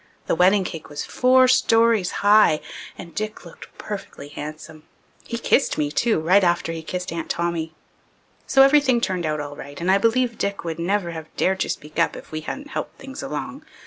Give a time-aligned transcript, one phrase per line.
[0.25, 2.59] The wedding cake was four stories high,
[2.97, 4.81] and Dick looked perfectly handsome.
[5.27, 7.75] He kissed me too, right after he kissed Aunt Tommy.
[8.47, 11.69] So everything turned out all right, and I believe Dick would never have dared to
[11.69, 13.63] speak up if we hadn't helped things along.